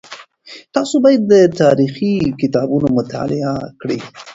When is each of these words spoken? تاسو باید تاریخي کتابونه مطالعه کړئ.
تاسو 0.75 0.95
باید 1.03 1.31
تاریخي 1.61 2.13
کتابونه 2.41 2.87
مطالعه 2.97 3.53
کړئ. 3.81 3.99